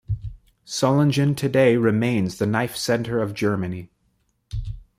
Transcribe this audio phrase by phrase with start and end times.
[0.65, 3.91] Solingen today remains the knife-centre of Germany.